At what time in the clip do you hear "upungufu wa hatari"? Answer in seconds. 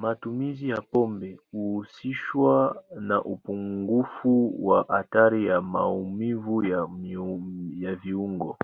3.24-5.46